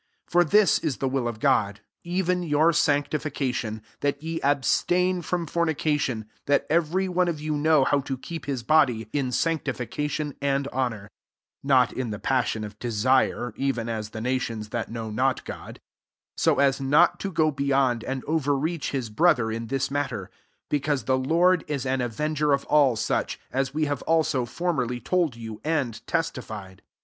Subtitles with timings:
[0.31, 5.45] 3 For this is the will of Ciod, even your sanctification; that ye abstain from
[5.45, 10.33] fbmica^n; 4 that every one of you know how to keep his body* in sanctification
[10.41, 11.09] and honour; 5
[11.65, 15.75] (not in the passion of desire, even as the nations that know not God;)
[16.35, 20.31] 6 so as not to go beyond and overreach his bro ther in this matter
[20.31, 20.31] t
[20.71, 25.35] because the Lord is an avenger of all such, as we have also formerly told
[25.35, 26.81] you, and testified.